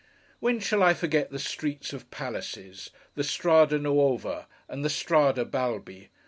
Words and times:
When 0.39 0.59
shall 0.59 0.81
I 0.81 0.95
forget 0.95 1.29
the 1.29 1.37
Streets 1.37 1.93
of 1.93 2.09
Palaces: 2.09 2.89
the 3.13 3.23
Strada 3.23 3.77
Nuova 3.77 4.47
and 4.67 4.83
the 4.83 4.89
Strada 4.89 5.45
Balbi! 5.45 6.09